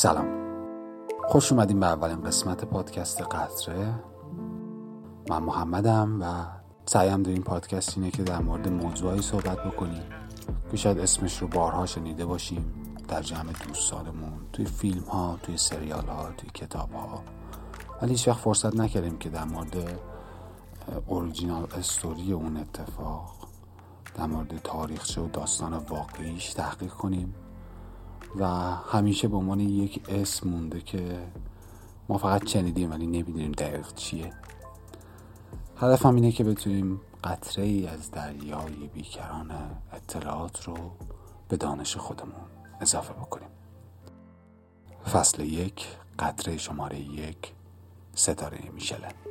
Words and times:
سلام. 0.00 0.28
خوش 1.28 1.52
اومدیم 1.52 1.80
به 1.80 1.86
اولین 1.86 2.20
قسمت 2.20 2.64
پادکست 2.64 3.22
قطره. 3.22 3.94
من 5.30 5.42
محمدم 5.42 6.22
و 6.22 6.46
سعیم 6.86 7.22
در 7.22 7.30
این 7.30 7.42
پادکست 7.42 7.98
اینه 7.98 8.10
که 8.10 8.22
در 8.22 8.38
مورد 8.38 8.68
موضوعی 8.68 9.22
صحبت 9.22 9.64
بکنیم. 9.64 10.02
که 10.70 10.76
شاید 10.76 10.98
اسمش 10.98 11.38
رو 11.38 11.48
بارها 11.48 11.86
شنیده 11.86 12.26
باشیم. 12.26 12.94
در 13.08 13.22
جمع 13.22 13.52
دوستانمون 13.68 14.32
توی 14.52 14.64
فیلم 14.64 15.04
ها 15.04 15.38
توی 15.42 15.56
سریال 15.56 16.06
ها 16.06 16.28
توی 16.36 16.50
کتاب 16.54 16.92
ها 16.92 17.22
ولی 18.02 18.10
هیچ 18.10 18.28
وقت 18.28 18.38
فرصت 18.40 18.76
نکردیم 18.76 19.18
که 19.18 19.28
در 19.28 19.44
مورد 19.44 20.00
اوریجینال 21.06 21.66
استوری 21.78 22.32
اون 22.32 22.56
اتفاق 22.56 23.48
در 24.14 24.26
مورد 24.26 24.60
تاریخچه 24.64 25.20
و 25.20 25.28
داستان 25.28 25.72
واقعیش 25.72 26.52
تحقیق 26.54 26.92
کنیم. 26.92 27.34
و 28.36 28.46
همیشه 28.92 29.28
به 29.28 29.36
عنوان 29.36 29.60
یک 29.60 30.02
اسم 30.08 30.48
مونده 30.48 30.80
که 30.80 31.18
ما 32.08 32.18
فقط 32.18 32.48
شنیدیم 32.48 32.90
ولی 32.90 33.06
نمی‌دونیم 33.06 33.52
دقیق 33.52 33.94
چیه. 33.94 34.32
هدفم 35.76 36.14
اینه 36.14 36.32
که 36.32 36.44
بتونیم 36.44 37.00
قطره 37.24 37.64
ای 37.64 37.86
از 37.86 38.10
دریای 38.10 38.88
بیکران 38.94 39.50
اطلاعات 39.92 40.64
رو 40.64 40.76
به 41.48 41.56
دانش 41.56 41.96
خودمون 41.96 42.34
اضافه 42.80 43.12
بکنیم. 43.12 43.48
فصل 45.12 45.42
یک 45.42 45.86
قطره 46.18 46.56
شماره 46.56 47.00
یک 47.00 47.52
ستاره 48.14 48.70
میشلن. 48.74 49.29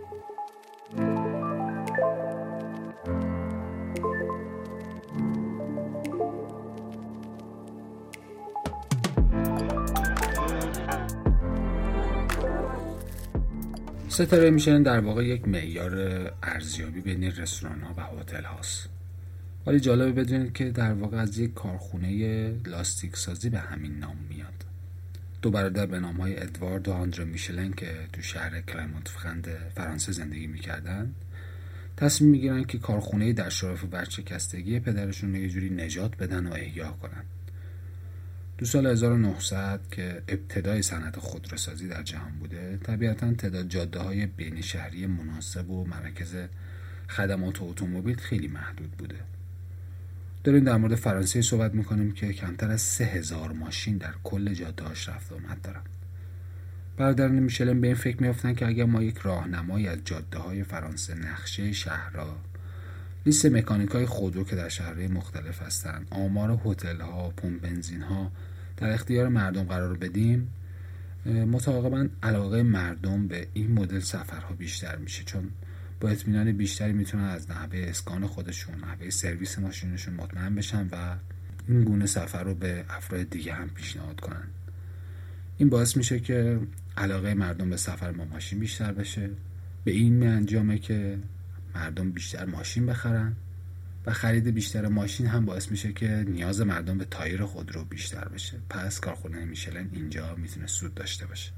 ستاره 14.20 14.50
میشن 14.50 14.84
در 14.84 15.00
واقع 15.00 15.26
یک 15.26 15.48
معیار 15.48 15.94
ارزیابی 16.44 17.02
بین 17.02 17.24
رستوران 17.24 17.82
ها 17.82 17.94
و 17.98 18.22
هتل 18.22 18.44
هاست 18.44 18.90
ولی 19.68 19.80
جالبه 19.80 20.12
بدونید 20.12 20.54
که 20.54 20.72
در 20.72 20.94
واقع 20.94 21.18
از 21.18 21.40
یک 21.40 21.54
کارخونه 21.54 22.50
لاستیک 22.66 23.18
سازی 23.18 23.50
به 23.50 23.60
همین 23.60 24.00
نام 24.00 24.18
میاد. 24.30 24.66
دو 25.42 25.52
برادر 25.52 25.86
به 25.86 26.00
نام 26.00 26.16
های 26.16 26.40
ادوارد 26.40 26.88
و 26.88 26.92
آندره 26.92 27.26
میشلن 27.26 27.74
که 27.74 27.88
تو 28.14 28.22
شهر 28.22 28.62
کلایمونت 28.62 29.08
فخند 29.08 29.48
فرانسه 29.76 30.12
زندگی 30.12 30.48
می‌کردن 30.48 31.14
تصمیم 31.98 32.32
می‌گیرن 32.32 32.64
که 32.64 32.78
کارخونه 32.78 33.34
در 33.34 33.50
شرف 33.50 33.84
ورچکستگی 33.92 34.80
پدرشون 34.80 35.36
رو 35.36 35.42
یه 35.42 35.50
جوری 35.50 35.70
نجات 35.70 36.18
بدن 36.18 36.48
و 36.48 36.54
احیا 36.54 36.92
کنن. 37.02 37.24
دو 38.60 38.66
سال 38.66 38.88
1900 38.88 39.80
که 39.92 40.22
ابتدای 40.28 40.82
صنعت 40.82 41.20
خودروسازی 41.20 41.88
در 41.88 42.04
جهان 42.04 42.32
بوده 42.40 42.78
طبیعتا 42.84 43.34
تعداد 43.34 43.68
جاده 43.68 44.00
های 44.00 44.26
بین 44.26 44.62
شهری 44.62 45.08
مناسب 45.08 45.70
و 45.70 45.86
مراکز 45.86 46.36
خدمات 47.10 47.62
اتومبیل 47.62 48.18
خیلی 48.18 48.48
محدود 48.48 48.92
بوده. 48.92 49.16
داریم 50.44 50.64
در 50.64 50.78
مورد 50.78 50.96
فرانسه 50.96 51.42
صحبت 51.42 51.74
می‌کنیم 51.74 52.12
که 52.12 52.34
کمتر 52.34 52.72
از 52.72 52.82
سه 52.82 53.04
هزار 53.04 53.52
ماشین 53.52 53.98
در 53.98 54.14
کل 54.24 54.54
جاده 54.54 54.84
هاش 54.84 55.10
رفت 55.10 55.34
آمد 55.34 55.62
دارن. 55.62 55.82
برادران 56.98 57.32
میشلن 57.40 57.82
به 57.82 57.88
این 57.88 57.96
فکر 57.96 58.22
میافتن 58.22 58.54
که 58.54 58.68
اگر 58.68 58.86
ما 58.86 59.04
یک 59.04 59.18
راهنمایی 59.18 59.88
از 59.88 60.00
جاده 60.06 60.38
های 60.38 60.64
فرانسه 60.64 61.16
نقشه 61.16 61.72
شهرها 61.72 62.38
لیست 63.26 63.46
مکانیک 63.46 63.90
های 63.90 64.06
خودرو 64.06 64.44
که 64.44 64.56
در 64.56 64.70
شهرهای 64.70 65.08
مختلف 65.08 65.62
هستند 65.62 66.08
آمار 66.10 66.62
هتل 66.66 67.02
ها 67.02 67.30
پمپ 67.30 67.62
بنزین 67.62 68.02
ها 68.02 68.32
در 68.78 68.94
اختیار 68.94 69.28
مردم 69.28 69.64
قرار 69.64 69.98
بدیم 69.98 70.48
متعاقبا 71.26 72.08
علاقه 72.24 72.64
مردم 72.64 73.28
به 73.28 73.48
این 73.54 73.72
مدل 73.72 74.00
سفرها 74.00 74.54
بیشتر 74.54 74.96
میشه 74.96 75.24
چون 75.24 75.52
با 76.00 76.10
اطمینان 76.10 76.52
بیشتری 76.52 76.94
می‌تونن 76.94 77.24
از 77.24 77.52
نحوه 77.52 77.80
اسکان 77.80 78.28
خودشون 78.28 78.76
نحوه 78.76 79.10
سرویس 79.10 79.60
ماشینشون 79.60 80.14
مطمئن 80.14 80.56
بشن 80.56 80.88
و 80.92 81.16
این 81.68 81.84
گونه 81.84 82.06
سفر 82.06 82.44
رو 82.44 82.56
به 82.56 82.86
افراد 82.90 83.30
دیگه 83.30 83.54
هم 83.54 83.70
پیشنهاد 83.70 84.20
کنن. 84.20 84.48
این 85.58 85.70
باعث 85.70 85.98
میشه 85.98 86.20
که 86.20 86.60
علاقه 86.98 87.34
مردم 87.34 87.70
به 87.70 87.78
سفر 87.78 88.12
با 88.12 88.26
ماشین 88.26 88.60
بیشتر 88.60 88.92
بشه. 88.92 89.30
به 89.84 89.92
این 89.92 90.28
انجامه 90.28 90.78
که 90.78 91.18
مردم 91.80 92.12
بیشتر 92.12 92.46
ماشین 92.46 92.86
بخرن 92.86 93.36
و 94.06 94.14
خرید 94.14 94.48
بیشتر 94.48 94.88
ماشین 94.88 95.28
هم 95.28 95.46
باعث 95.46 95.72
میشه 95.72 95.94
که 95.94 96.26
نیاز 96.28 96.62
مردم 96.62 96.98
به 96.98 97.06
تایر 97.06 97.46
خودرو 97.46 97.86
بیشتر 97.86 98.28
بشه. 98.28 98.58
پس 98.70 99.00
کارخونه 99.00 99.46
میشلن 99.46 99.90
اینجا 99.92 100.36
می‌تونه 100.36 100.68
سود 100.68 100.94
داشته 100.94 101.26
باشه. 101.26 101.52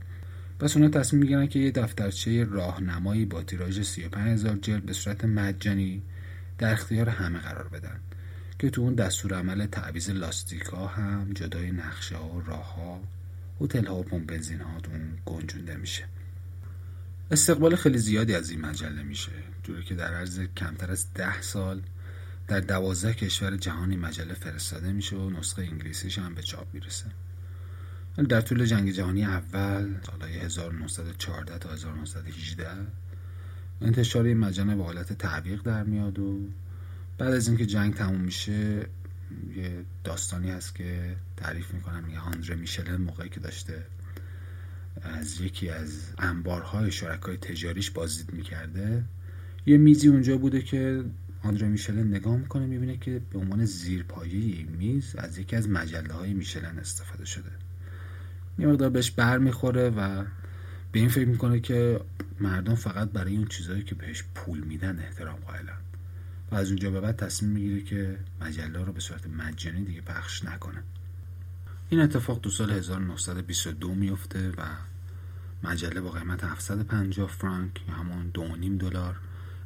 پس 0.60 0.78
اونا 0.78 0.90
تصمیم 0.90 1.22
می‌گیرن 1.22 1.48
که 1.48 1.60
یه 1.60 1.72
دفترچه 1.72 2.44
راهنمایی 2.44 3.26
با 3.26 3.44
تیراژ 3.44 3.82
35000 3.82 4.56
جلد 4.56 4.86
به 4.86 4.94
صورت 4.94 5.26
مجانی 5.26 6.02
در 6.58 6.74
اختیار 6.74 7.10
همه 7.10 7.40
قرار 7.40 7.68
بدن 7.68 8.00
که 8.60 8.70
تو 8.70 8.82
اون 8.82 8.96
دستور 8.96 9.34
عمل 9.34 9.66
تعویض 9.66 10.10
لاستیک 10.10 10.64
هم 10.98 11.32
جدای 11.36 11.72
نقشه 11.72 12.18
ها 12.18 12.30
و 12.30 12.42
راه 12.42 12.76
ها 12.76 13.02
هتل 13.62 13.86
ها 13.86 13.96
و 13.96 14.04
پمپ 14.04 14.26
بنزین 14.26 14.62
ها 14.62 14.78
اون 14.92 15.18
گنجونده 15.26 15.76
میشه. 15.76 16.04
استقبال 17.32 17.76
خیلی 17.76 17.98
زیادی 17.98 18.36
از 18.36 18.50
این 18.50 18.62
مجله 18.62 19.04
میشه 19.04 19.32
جوری 19.64 19.84
که 19.84 19.96
در 19.96 20.14
عرض 20.14 20.40
کمتر 20.58 20.92
از 20.92 21.14
ده 21.14 21.42
سال 21.42 21.82
در 22.48 22.60
دوازده 22.60 23.14
کشور 23.14 23.58
جهانی 23.58 23.96
مجله 23.96 24.34
فرستاده 24.34 24.92
میشه 24.92 25.16
و 25.16 25.30
نسخه 25.30 25.62
انگلیسیش 25.62 26.20
هم 26.20 26.36
به 26.36 26.42
چاپ 26.42 26.68
می‌رسه. 26.74 27.06
در 28.30 28.42
طول 28.42 28.66
جنگ 28.66 28.92
جهانی 28.92 29.26
اول 29.26 29.96
سالهای 30.06 30.34
1914 30.34 31.58
تا 31.58 31.74
1918 31.74 32.68
انتشار 33.82 34.26
این 34.26 34.38
مجله 34.38 34.76
به 34.76 34.84
حالت 34.84 35.14
تعویق 35.14 35.62
در 35.62 35.84
میاد 35.84 36.20
و 36.20 36.40
بعد 37.18 37.34
از 37.34 37.48
اینکه 37.48 37.66
جنگ 37.66 37.94
تموم 37.94 38.22
میشه 38.22 38.86
یه 39.56 39.86
داستانی 40.04 40.52
هست 40.52 40.76
که 40.76 41.16
تعریف 41.38 41.74
می‌کنم 41.74 42.10
یه 42.10 42.20
آندره 42.20 42.56
میشلن 42.56 42.96
موقعی 42.96 43.30
که 43.30 43.40
داشته 43.40 43.86
از 45.02 45.42
یکی 45.42 45.70
از 45.70 46.14
انبارهای 46.18 46.92
شرکای 46.92 47.38
تجاریش 47.38 47.92
بازدید 47.92 48.34
می‌کرده. 48.34 49.04
یه 49.66 49.78
میزی 49.78 50.08
اونجا 50.08 50.38
بوده 50.38 50.62
که 50.62 51.04
آندره 51.44 51.68
میشلن 51.68 52.08
نگاه 52.08 52.38
می‌کنه 52.38 52.66
می‌بینه 52.66 52.98
که 52.98 53.22
به 53.32 53.40
عنوان 53.40 53.66
زیرپایه 53.66 54.66
میز 54.66 55.16
از 55.16 55.38
یکی 55.38 55.56
از 55.56 55.70
مجله 55.70 56.14
های 56.14 56.34
میشلن 56.34 56.80
استفاده 56.80 57.26
شده. 57.26 57.52
یه 58.60 58.68
مقدار 58.68 58.90
بهش 58.90 59.12
بر 59.12 59.38
می‌خوره 59.38 59.90
و 59.90 60.24
به 60.92 61.00
این 61.00 61.10
فکر 61.10 61.28
می‌کنه 61.28 61.60
که 61.60 62.00
مردم 62.40 62.76
فقط 62.76 63.10
برای 63.10 63.38
اون 63.38 63.46
چیزهایی 63.46 63.84
که 63.84 63.96
بهش 63.96 64.24
پول 64.36 64.60
میدن 64.60 65.00
احترام 65.00 65.40
قائلن. 65.40 65.78
و 66.52 66.56
از 66.56 66.68
اونجا 66.68 66.92
به 66.92 67.02
بعد 67.02 67.16
تصمیم 67.16 67.52
می‌گیره 67.52 67.82
که 67.82 68.18
مجله 68.42 68.84
رو 68.84 68.94
به 68.94 69.00
صورت 69.00 69.28
مجانی 69.28 69.84
دیگه 69.84 70.02
پخش 70.02 70.46
نکنه. 70.46 70.84
این 71.92 72.02
اتفاق 72.02 72.42
دو 72.42 72.50
سال 72.50 72.72
1922 72.72 73.96
میفته 73.96 74.50
و 74.50 74.64
مجله 75.64 76.02
با 76.02 76.12
قیمت 76.12 76.44
750 76.44 77.28
فرانک 77.28 77.72
یا 77.88 77.96
همون 77.96 78.30
دو 78.30 78.56
نیم 78.56 78.78
دلار 78.78 79.16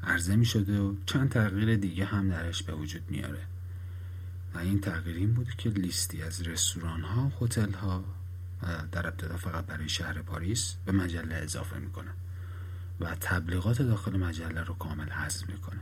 عرضه 0.04 0.36
می 0.36 0.46
شده 0.46 0.80
و 0.80 0.96
چند 1.06 1.30
تغییر 1.30 1.76
دیگه 1.76 2.06
هم 2.06 2.30
درش 2.30 2.64
به 2.64 2.74
وجود 2.74 3.02
میاره. 3.10 3.42
و 4.54 4.58
این 4.58 4.82
تغییر 4.82 5.16
این 5.16 5.34
بود 5.34 5.50
که 5.50 5.70
لیستی 5.70 6.22
از 6.22 6.42
رستوران 6.42 7.02
ها 7.02 7.32
هتل 7.42 7.72
ها 7.72 8.04
در 8.92 9.08
ابتدا 9.08 9.38
فقط 9.38 9.66
برای 9.66 9.90
شهر 9.90 10.22
پاریس 10.22 10.76
به 10.86 10.92
مجله 10.92 11.36
اضافه 11.36 11.78
می‌کنه 11.78 12.12
و 13.00 13.16
تبلیغات 13.16 13.82
داخل 13.82 14.18
مجله 14.18 14.64
رو 14.64 14.74
کامل 14.74 15.10
حذف 15.10 15.50
می‌کنه. 15.50 15.80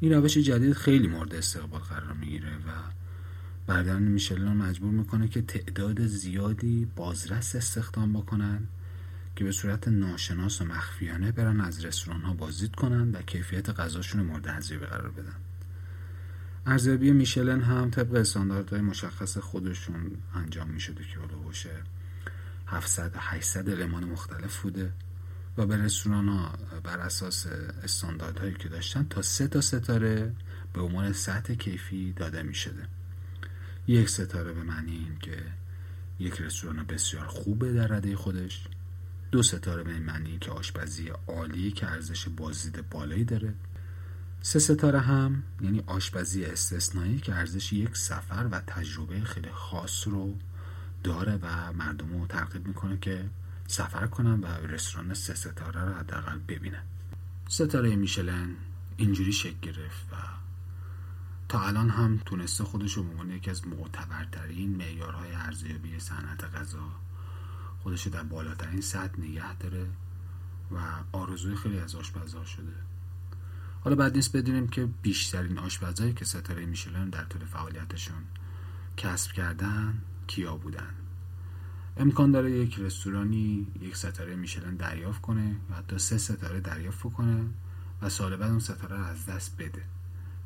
این 0.00 0.12
روش 0.12 0.38
جدید 0.38 0.72
خیلی 0.72 1.08
مورد 1.08 1.34
استقبال 1.34 1.80
قرار 1.80 2.12
می‌گیره 2.12 2.56
و 2.56 2.70
برادران 3.66 4.02
میشلون 4.02 4.56
مجبور 4.56 4.90
می‌کنه 4.90 5.28
که 5.28 5.42
تعداد 5.42 6.06
زیادی 6.06 6.84
بازرس 6.96 7.56
استخدام 7.56 8.12
بکنن 8.12 8.66
که 9.36 9.44
به 9.44 9.52
صورت 9.52 9.88
ناشناس 9.88 10.60
و 10.60 10.64
مخفیانه 10.64 11.32
برن 11.32 11.60
از 11.60 11.84
رستوران 11.84 12.22
ها 12.22 12.32
بازدید 12.32 12.74
کنن 12.74 13.10
و 13.10 13.22
کیفیت 13.22 13.70
غذاشون 13.70 14.22
مورد 14.22 14.48
ارزیابی 14.48 14.86
قرار 14.86 15.10
بدن. 15.10 15.34
ارزیابی 16.66 17.12
میشلن 17.12 17.60
هم 17.60 17.90
طبق 17.90 18.14
استانداردهای 18.14 18.80
مشخص 18.80 19.38
خودشون 19.38 20.10
انجام 20.34 20.70
می‌شده 20.70 21.04
که 21.04 21.20
هلوهوش 21.20 21.66
700 22.66 23.12
800 23.16 23.68
المان 23.68 24.04
مختلف 24.04 24.60
بوده 24.60 24.92
و 25.58 25.66
به 25.66 25.76
رستوران 25.76 26.28
ها 26.28 26.52
بر 26.84 26.98
اساس 26.98 27.46
استانداردهایی 27.84 28.54
که 28.54 28.68
داشتن 28.68 29.06
تا 29.10 29.22
سه 29.22 29.48
تا 29.48 29.60
ستاره 29.60 30.32
به 30.72 30.80
عنوان 30.80 31.12
سطح 31.12 31.54
کیفی 31.54 32.12
داده 32.12 32.42
می 32.42 32.54
شده 32.54 32.88
یک 33.88 34.08
ستاره 34.08 34.52
به 34.52 34.62
معنی 34.62 34.92
این 34.92 35.18
که 35.22 35.42
یک 36.18 36.40
رستوران 36.40 36.84
بسیار 36.84 37.26
خوبه 37.26 37.72
در 37.72 37.86
رده 37.86 38.16
خودش. 38.16 38.64
دو 39.30 39.42
ستاره 39.42 39.82
به 39.82 39.98
معنی 39.98 40.38
که 40.38 40.50
آشپزی 40.50 41.08
عالی 41.28 41.70
که 41.70 41.86
ارزش 41.86 42.28
بازدید 42.28 42.90
بالایی 42.90 43.24
داره. 43.24 43.54
سه 44.42 44.58
ستاره 44.58 45.00
هم 45.00 45.42
یعنی 45.60 45.82
آشپزی 45.86 46.44
استثنایی 46.44 47.18
که 47.18 47.34
ارزش 47.34 47.72
یک 47.72 47.96
سفر 47.96 48.48
و 48.50 48.60
تجربه 48.60 49.20
خیلی 49.20 49.50
خاص 49.50 50.08
رو 50.08 50.38
داره 51.04 51.38
و 51.42 51.72
مردم 51.72 52.20
رو 52.20 52.26
ترغیب 52.26 52.68
می‌کنه 52.68 52.98
که 53.00 53.24
سفر 53.66 54.06
کنن 54.06 54.40
و 54.40 54.46
رستوران 54.46 55.14
سه 55.14 55.34
ستاره 55.34 55.84
رو 55.84 55.94
حداقل 55.94 56.38
ببینن. 56.48 56.82
ستاره 57.48 57.96
میشلن 57.96 58.48
اینجوری 58.96 59.32
شکل 59.32 59.56
گرفت 59.62 60.06
و 60.12 60.16
تا 61.48 61.60
الان 61.60 61.90
هم 61.90 62.18
تونسته 62.26 62.64
خودش 62.64 62.92
رو 62.92 63.02
به 63.02 63.10
عنوان 63.10 63.30
یکی 63.30 63.50
از 63.50 63.66
معتبرترین 63.66 64.76
معیارهای 64.76 65.32
ارزیابی 65.34 65.98
صنعت 65.98 66.44
غذا 66.44 66.88
خودش 67.82 68.06
در 68.06 68.22
بالاترین 68.22 68.80
سطح 68.80 69.20
نگه 69.20 69.54
داره 69.54 69.86
و 70.70 70.78
آرزوی 71.12 71.56
خیلی 71.56 71.78
از 71.78 71.94
آشپزها 71.94 72.44
شده. 72.44 72.72
حالا 73.80 73.96
بعد 73.96 74.14
نیست 74.14 74.36
بدونیم 74.36 74.68
که 74.68 74.88
بیشترین 75.02 75.58
آشپزهایی 75.58 76.12
که 76.12 76.24
ستاره 76.24 76.66
میشلن 76.66 77.10
در 77.10 77.24
طول 77.24 77.44
فعالیتشون 77.44 78.24
کسب 78.96 79.32
کردن 79.32 80.02
کیا 80.26 80.56
بودن؟ 80.56 80.94
امکان 81.96 82.30
داره 82.30 82.50
یک 82.50 82.78
رستورانی 82.78 83.66
یک 83.80 83.96
ستاره 83.96 84.36
میشلن 84.36 84.76
دریافت 84.76 85.20
کنه 85.20 85.56
و 85.70 85.74
حتی 85.74 85.98
سه 85.98 86.18
ستاره 86.18 86.60
دریافت 86.60 87.02
کنه 87.02 87.44
و 88.02 88.08
سال 88.08 88.36
بعد 88.36 88.50
اون 88.50 88.60
ستاره 88.60 88.96
رو 88.96 89.04
از 89.04 89.26
دست 89.26 89.56
بده. 89.58 89.82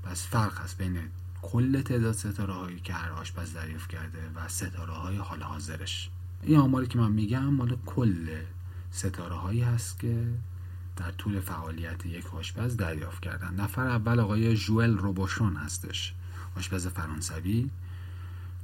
پس 0.03 0.27
فرق 0.27 0.59
هست 0.59 0.79
بین 0.79 0.99
کل 1.43 1.83
تعداد 1.83 2.13
ستاره 2.13 2.53
هایی 2.53 2.81
که 2.81 2.93
هر 2.93 3.11
آشپز 3.11 3.53
دریافت 3.53 3.91
کرده 3.91 4.31
و 4.35 4.49
ستاره 4.49 4.93
های 4.93 5.17
حال 5.17 5.43
حاضرش. 5.43 6.11
این 6.43 6.59
آماری 6.59 6.87
که 6.87 6.99
من 6.99 7.13
میگم 7.13 7.45
مال 7.45 7.77
کل 7.87 8.29
ستاره 8.91 9.35
هایی 9.35 9.63
هست 9.63 9.99
که 9.99 10.27
در 10.97 11.11
طول 11.11 11.41
فعالیت 11.41 12.07
یک 12.07 12.35
آشپز 12.35 12.77
دریافت 12.77 13.23
کردن. 13.23 13.55
نفر 13.55 13.87
اول 13.87 14.21
آقای 14.21 14.57
جوئل 14.57 14.99
روبوشون 14.99 15.57
هستش 15.57 16.15
آشپز 16.57 16.87
فرانسوی 16.87 17.71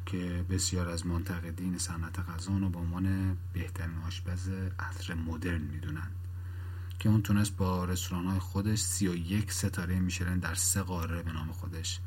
که 0.06 0.44
بسیار 0.50 0.88
از 0.88 1.06
منتقدین 1.06 1.78
صنعت 1.78 2.18
غذا 2.18 2.58
رو 2.58 2.68
به 2.68 2.78
عنوان 2.78 3.36
بهترین 3.52 3.98
آشپز 4.06 4.48
عصر 4.78 5.14
مدرن 5.14 5.60
می‌دونن. 5.60 6.10
که 6.98 7.08
اون 7.08 7.22
تونست 7.22 7.56
با 7.56 7.84
رستوران 7.84 8.26
های 8.26 8.38
خودش 8.38 8.78
سی 8.78 9.08
و 9.08 9.14
یک 9.14 9.52
ستاره 9.52 10.00
میشلن 10.00 10.38
در 10.38 10.54
سه 10.54 10.82
قاره 10.82 11.22
به 11.22 11.32
نام 11.32 11.52
خودش 11.52 12.00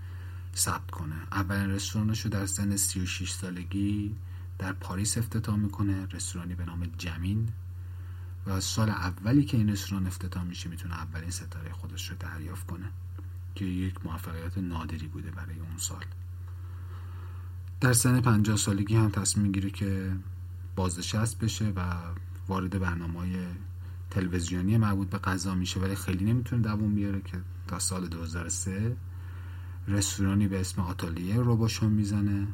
ثبت 0.55 0.91
کنه. 0.91 1.15
اولین 1.31 1.69
رستورانش 1.69 2.21
رو 2.21 2.29
در 2.29 2.45
سن 2.45 2.75
36 2.75 3.31
سالگی 3.31 4.15
در 4.57 4.73
پاریس 4.73 5.17
افتتاح 5.17 5.55
می‌کنه 5.55 6.05
رستورانی 6.05 6.55
به 6.55 6.65
نام 6.65 6.85
جمین. 6.97 7.49
و 8.47 8.59
سال 8.59 8.89
اولی 8.89 9.45
که 9.45 9.57
این 9.57 9.69
رستوران 9.69 10.07
افتتاح 10.07 10.43
میشه 10.43 10.69
می‌تونه 10.69 10.95
اولین 10.95 11.31
ستاره 11.31 11.71
خودش 11.71 12.09
رو 12.09 12.15
دریافت 12.19 12.67
کنه 12.67 12.85
که 13.55 13.65
یک 13.65 14.05
موفقیت 14.05 14.57
نادری 14.57 15.07
بوده 15.07 15.31
برای 15.31 15.59
اون 15.59 15.77
سال. 15.77 16.05
در 17.81 17.93
سن 17.93 18.21
50 18.21 18.57
سالگی 18.57 18.95
هم 18.95 19.09
تصمیم 19.09 19.45
می‌گیره 19.45 19.69
که 19.69 20.11
بازنشست 20.75 21.39
بشه 21.39 21.73
و 21.75 21.95
وارد 22.47 22.79
برنامه 22.79 23.47
تلویزیونی 24.11 24.77
مربوط 24.77 25.09
به 25.09 25.17
غذا 25.17 25.55
میشه 25.55 25.79
ولی 25.79 25.95
خیلی 25.95 26.25
نمی‌تونه 26.25 26.61
دووم 26.61 26.95
بیاره 26.95 27.21
که 27.21 27.37
تا 27.67 27.79
سال 27.79 28.07
2003 28.07 28.95
رستورانی 29.87 30.47
به 30.47 30.59
اسم 30.59 30.81
آتالیه 30.81 31.35
روباشون 31.35 31.91
می‌زنه 31.91 32.47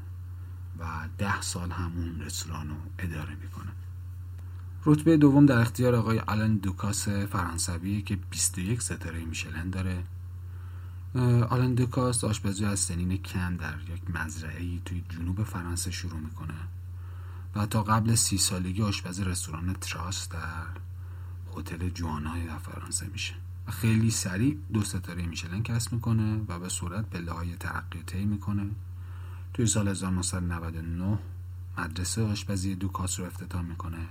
و 0.79 0.85
ده 1.17 1.41
سال 1.41 1.71
همون 1.71 2.21
رستوران 2.21 2.69
رو 2.69 2.75
اداره 2.99 3.35
می‌کنه. 3.35 3.71
رتبه 4.85 5.17
دوم 5.17 5.45
در 5.45 5.59
اختیار 5.59 5.95
آقای 5.95 6.19
آلن 6.19 6.55
دوکاس 6.55 7.07
فرانسوی 7.07 8.01
که 8.01 8.15
21 8.15 8.81
ستاره 8.81 9.25
میشلن 9.25 9.69
داره. 9.69 10.03
آلن 11.49 11.73
دوکاس 11.73 12.23
آشپزی 12.23 12.65
از 12.65 12.79
سنین 12.79 13.17
کم 13.17 13.57
در 13.57 13.73
یک 13.93 14.15
مزرعه 14.15 14.79
توی 14.85 15.03
جنوب 15.09 15.43
فرانسه 15.43 15.91
شروع 15.91 16.19
می‌کنه 16.19 16.53
و 17.55 17.65
تا 17.65 17.83
قبل 17.83 18.15
سی 18.15 18.37
سالگی 18.37 18.81
آشپز 18.81 19.19
رستوران 19.19 19.73
تراس 19.73 20.29
در 20.29 20.67
هتل 21.57 21.89
جوانای 21.89 22.47
در 22.47 22.57
فرانسه 22.57 23.07
میشه. 23.07 23.33
و 23.67 23.71
خیلی 23.71 24.11
سریع 24.11 24.57
دو 24.73 24.83
ستاره 24.83 25.25
میشلن 25.25 25.63
کسب 25.63 25.93
می‌کنه 25.93 26.37
و 26.47 26.59
به 26.59 26.69
صورت 26.69 27.05
پله 27.09 27.31
های 27.31 27.55
ترقی 27.55 28.03
طی 28.03 28.25
می‌کنه. 28.25 28.69
توی 29.53 29.67
سال 29.67 29.87
1999 29.87 31.19
مدرسه 31.77 32.23
آشپزی 32.23 32.75
دوکاس 32.75 33.19
رو 33.19 33.25
افتتاح 33.25 33.61
می‌کنه 33.61 34.07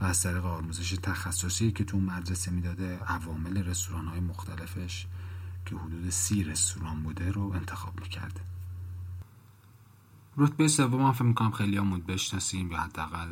و 0.00 0.04
از 0.04 0.22
طریق 0.22 0.44
آموزش 0.44 0.90
تخصصی 1.02 1.72
که 1.72 1.84
تو 1.84 2.00
مدرسه 2.00 2.50
می‌داده 2.50 2.98
عوامل 2.98 3.64
رستوران 3.64 4.06
های 4.06 4.20
مختلفش 4.20 5.06
که 5.66 5.76
حدود 5.76 6.10
سی 6.10 6.44
رستوران 6.44 7.02
بوده 7.02 7.30
رو 7.30 7.52
انتخاب 7.52 8.00
می‌کرده. 8.00 8.40
رتبه 10.36 10.68
سوم 10.68 11.02
هم 11.02 11.12
فکر 11.12 11.24
می‌کنم 11.24 11.50
خیلی 11.50 11.76
همون 11.76 12.00
بشناسیم 12.00 12.72
یا 12.72 12.78
حداقل 12.78 13.28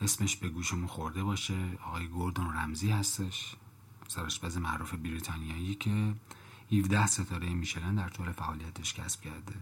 اسمش 0.00 0.36
به 0.36 0.48
گوشمون 0.48 0.86
خورده 0.86 1.22
باشه. 1.22 1.78
آقای 1.86 2.06
گوردون 2.06 2.52
رمزی 2.52 2.90
هستش. 2.90 3.56
سرآشپز 4.08 4.56
معروف 4.56 4.94
بریتانیایی 4.94 5.74
که 5.74 6.14
17 6.72 7.06
ستاره 7.06 7.54
میشلن 7.54 7.94
در 7.94 8.08
طول 8.08 8.32
فعالیتش 8.32 8.94
کسب 8.94 9.20
کرده. 9.20 9.54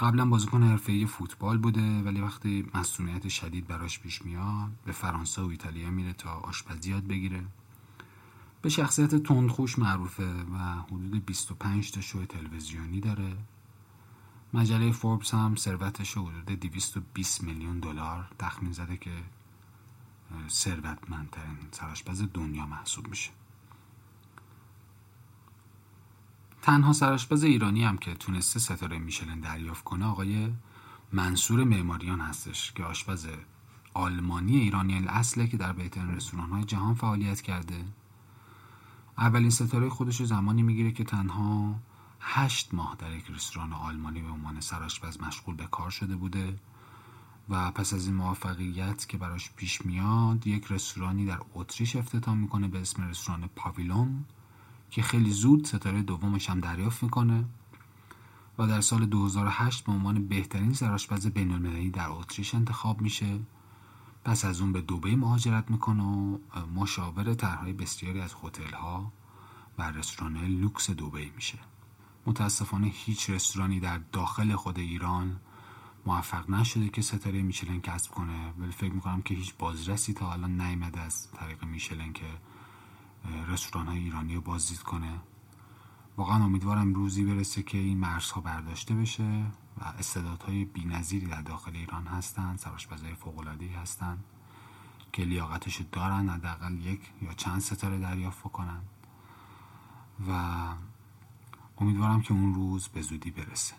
قبلا 0.00 0.26
بازیکن 0.26 0.62
حرفه‌ای 0.62 1.06
فوتبال 1.06 1.58
بوده 1.58 2.02
ولی 2.02 2.20
وقتی 2.20 2.66
مسئولیت 2.74 3.28
شدید 3.28 3.66
براش 3.66 4.00
پیش 4.00 4.22
میاد 4.22 4.70
به 4.84 4.92
فرانسه 4.92 5.42
و 5.42 5.46
ایتالیا 5.46 5.90
میره 5.90 6.12
تا 6.12 6.30
آشپزی 6.30 6.90
یاد 6.90 7.06
بگیره. 7.06 7.44
به 8.62 8.68
شخصیت 8.68 9.14
تندخوش 9.14 9.78
معروفه 9.78 10.44
و 10.52 10.58
حدود 10.58 11.26
25 11.26 11.90
تا 11.90 12.00
شو 12.00 12.24
تلویزیونی 12.24 13.00
داره. 13.00 13.36
مجله 14.52 14.92
فوربس 14.92 15.34
هم 15.34 15.56
ثروتش 15.56 16.12
حدود 16.18 16.44
220 16.44 17.42
میلیون 17.44 17.80
دلار 17.80 18.28
تخمین 18.38 18.72
زده 18.72 18.96
که 18.96 19.12
ثروتمندترین 20.48 21.56
سرآشپز 21.70 22.22
دنیا 22.34 22.66
محسوب 22.66 23.08
میشه. 23.08 23.30
تنها 26.62 26.92
سرآشپز 26.92 27.44
ایرانی 27.44 27.84
هم 27.84 27.98
که 27.98 28.14
تونسته 28.14 28.60
ستاره 28.60 28.98
میشلن 28.98 29.40
دریافت 29.40 29.84
کنه 29.84 30.04
آقای 30.04 30.52
منصور 31.12 31.64
معماریان 31.64 32.20
هستش 32.20 32.72
که 32.72 32.84
آشپز 32.84 33.28
آلمانی 33.94 34.56
ایرانی 34.56 35.06
اصله 35.08 35.46
که 35.46 35.56
در 35.56 35.72
بهترین 35.72 36.14
رستوران 36.16 36.50
های 36.50 36.64
جهان 36.64 36.94
فعالیت 36.94 37.40
کرده. 37.40 37.84
اولین 39.18 39.50
ستاره 39.50 39.88
خودش 39.88 40.22
زمانی 40.22 40.62
می‌گیره 40.62 40.92
که 40.92 41.04
تنها 41.04 41.74
هشت 42.20 42.74
ماه 42.74 42.96
در 42.98 43.12
یک 43.12 43.30
رستوران 43.30 43.72
آلمانی 43.72 44.20
به 44.20 44.30
عنوان 44.30 44.60
سرآشپز 44.60 45.20
مشغول 45.20 45.54
به 45.54 45.66
کار 45.66 45.90
شده 45.90 46.16
بوده 46.16 46.56
و 47.48 47.70
پس 47.70 47.94
از 47.94 48.06
این 48.06 48.14
موفقیت 48.14 49.08
که 49.08 49.18
براش 49.18 49.50
پیش 49.56 49.86
میاد 49.86 50.46
یک 50.46 50.66
رستورانی 50.70 51.26
در 51.26 51.38
اتریش 51.54 51.96
افتتاح 51.96 52.34
می‌کنه 52.34 52.68
به 52.68 52.80
اسم 52.80 53.08
رستوران 53.08 53.50
پاویلون 53.56 54.24
که 54.90 55.02
خیلی 55.02 55.30
زود 55.30 55.64
ستاره 55.64 56.02
دومش 56.02 56.50
هم 56.50 56.60
دریافت 56.60 57.02
می‌کنه 57.02 57.44
و 58.58 58.66
در 58.66 58.80
سال 58.80 59.06
2008 59.06 59.84
به 59.84 59.92
عنوان 59.92 60.28
بهترین 60.28 60.72
سرآشپز 60.72 61.26
بین‌المللی 61.26 61.90
در 61.90 62.08
اتریش 62.08 62.54
انتخاب 62.54 63.00
میشه. 63.00 63.40
پس 64.24 64.44
از 64.44 64.60
اون 64.60 64.72
به 64.72 64.80
دوبی 64.80 65.16
مهاجرت 65.16 65.70
می‌کنه 65.70 66.02
و 66.02 66.38
مشاور 66.74 67.34
طرحهای 67.34 67.72
بسیاری 67.72 68.20
از 68.20 68.34
هتل 68.42 68.74
ها 68.74 69.12
و 69.78 69.82
رستوران 69.82 70.36
لوکس 70.36 70.90
دوبی 70.90 71.32
میشه. 71.34 71.58
متاسفانه 72.26 72.86
هیچ 72.86 73.30
رستورانی 73.30 73.80
در 73.80 73.98
داخل 73.98 74.56
خود 74.56 74.78
ایران 74.78 75.40
موفق 76.06 76.50
نشده 76.50 76.88
که 76.88 77.02
ستاره 77.02 77.42
میشلن 77.42 77.80
کسب 77.80 78.10
کنه. 78.10 78.52
ولی 78.58 78.72
فکر 78.72 78.92
می‌کنم 78.92 79.22
که 79.22 79.34
هیچ 79.34 79.54
بازرسی 79.58 80.12
تا 80.12 80.32
الان 80.32 80.60
نیامده 80.60 81.00
از 81.00 81.32
طریق 81.32 81.64
میشلن 81.64 82.12
که 82.12 82.26
رستوران 83.48 83.86
های 83.86 83.98
ایرانی 83.98 84.34
رو 84.34 84.40
بازدید 84.40 84.82
کنه. 84.82 85.20
واقعا 86.16 86.44
امیدوارم 86.44 86.94
روزی 86.94 87.24
برسه 87.24 87.62
که 87.62 87.78
این 87.78 87.98
مرزها 87.98 88.40
برداشته 88.40 88.94
بشه 88.94 89.44
و 89.78 89.84
استعدادهای 89.84 90.64
بی‌نظیری 90.64 91.26
در 91.26 91.42
داخل 91.42 91.76
ایران 91.76 92.06
هستن 92.06 92.56
سرآشپزهای 92.56 93.14
فوق‌العاده‌ای 93.14 93.72
هستن 93.72 94.18
که 95.12 95.24
لیاقتش 95.24 95.80
دارن 95.92 96.28
حداقل 96.28 96.86
یک 96.86 97.00
یا 97.22 97.32
چند 97.32 97.60
ستاره 97.60 97.98
دریافت 97.98 98.42
کنن 98.42 98.80
و 100.28 100.64
امیدوارم 101.80 102.22
که 102.22 102.32
اون 102.32 102.54
روز 102.54 102.88
به 102.88 103.02
زودی 103.02 103.30
برسه. 103.30 103.74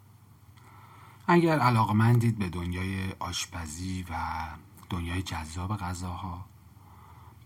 اگر 1.28 1.60
علاقمندید 1.60 2.38
به 2.38 2.50
دنیای 2.50 3.12
آشپزی 3.20 4.06
و 4.10 4.16
دنیای 4.90 5.22
جذاب 5.22 5.78
غذاها 5.78 6.46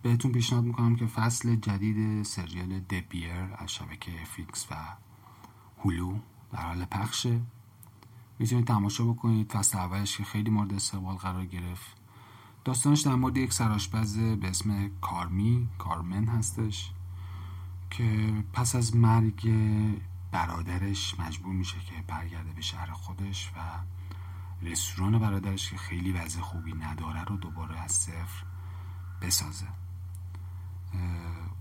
بهتون 0.01 0.31
پیشنهاد 0.31 0.65
می‌کنم 0.65 0.95
که 0.95 1.05
فصل 1.05 1.55
جدید 1.55 2.24
سریال 2.24 2.79
دبیر 2.79 3.31
از 3.57 3.71
شبکه 3.71 4.12
فیکس 4.12 4.67
و 4.71 4.75
هلو 5.83 6.17
در 6.51 6.62
حال 6.62 6.85
پخشه. 6.85 7.41
می‌تونید 8.39 8.67
تماشا 8.67 9.03
بکنید. 9.03 9.51
فصل 9.51 9.77
اولش 9.77 10.17
که 10.17 10.24
خیلی 10.24 10.50
مورد 10.50 10.74
استقبال 10.74 11.15
قرار 11.15 11.45
گرفت. 11.45 11.97
داستانش 12.65 13.01
در 13.01 13.15
مورد 13.15 13.38
یک 13.38 13.53
سراشپز 13.53 14.17
به 14.17 14.50
اسم 14.50 14.91
کارمی 15.01 15.67
کارمن 15.77 16.25
هستش 16.25 16.91
که 17.89 18.33
پس 18.53 18.75
از 18.75 18.95
مرگ 18.95 19.50
برادرش 20.36 21.20
مجبور 21.20 21.54
میشه 21.54 21.80
که 21.80 21.94
برگرده 22.08 22.51
به 22.51 22.62
شهر 22.62 22.92
خودش 22.92 23.51
و 23.56 23.60
رستوران 24.65 25.20
برادرش 25.20 25.70
که 25.70 25.77
خیلی 25.77 26.12
وضع 26.12 26.42
خوبی 26.42 26.74
نداره 26.74 27.24
رو 27.24 27.38
دوباره 27.38 27.80
از 27.80 27.92
صفر 27.92 28.46
بسازه. 29.22 29.68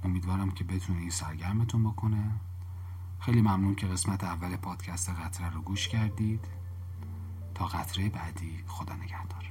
امیدوارم 0.05 0.51
که 0.51 0.65
بتونه 0.65 1.01
این 1.01 1.11
سرگرمتون 1.11 1.85
بکنه. 1.85 2.31
خیلی 3.21 3.41
ممنون 3.43 3.75
که 3.75 3.87
قسمت 3.87 4.25
اول 4.25 4.57
پادکست 4.57 5.11
قطره 5.11 5.51
رو 5.51 5.61
گوش 5.61 5.89
کردید. 5.89 6.45
تا 7.55 7.67
قطره 7.67 8.09
بعدی 8.09 8.65
خدا 8.67 8.95
نگهدار. 8.95 9.51